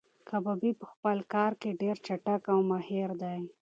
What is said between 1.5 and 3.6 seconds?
کې ډېر چټک او ماهیر دی.